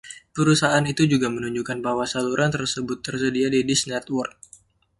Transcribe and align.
Perusahaan 0.35 0.81
itu 0.93 1.03
juga 1.13 1.27
menunjukkan 1.35 1.77
bahwa 1.85 2.05
saluran 2.13 2.49
tersebut 2.57 2.97
tersedia 3.05 3.47
di 3.53 3.59
Dish 3.69 3.83
Network. 3.93 4.33